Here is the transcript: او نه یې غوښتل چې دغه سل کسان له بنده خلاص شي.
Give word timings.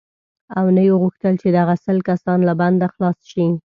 او 0.57 0.65
نه 0.75 0.81
یې 0.87 0.93
غوښتل 1.01 1.33
چې 1.41 1.47
دغه 1.57 1.73
سل 1.85 1.97
کسان 2.09 2.39
له 2.47 2.53
بنده 2.61 2.87
خلاص 2.93 3.19
شي. 3.31 3.45